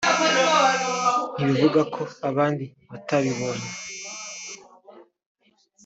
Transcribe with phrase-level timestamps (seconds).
[1.35, 3.69] ntibivuga ko abandi batabibonye